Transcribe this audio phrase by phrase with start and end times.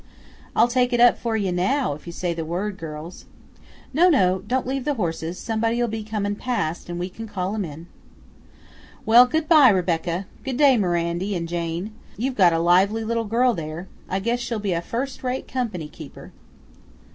[0.55, 3.25] "I'll take it up for ye now, if ye say the word, girls."
[3.93, 7.63] "No, no; don't leave the horses; somebody'll be comin' past, and we can call 'em
[7.63, 7.85] in."
[9.05, 11.93] "Well, good by, Rebecca; good day, Mirandy 'n' Jane.
[12.17, 13.87] You've got a lively little girl there.
[14.09, 16.31] I guess she'll be a first rate company keeper."